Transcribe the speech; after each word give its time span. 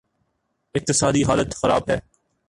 اقتصادی 0.75 1.23
حالت 1.23 1.55
خراب 1.55 1.89
ہے۔ 1.89 1.99